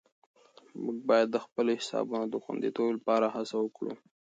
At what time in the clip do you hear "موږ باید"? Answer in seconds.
0.83-1.27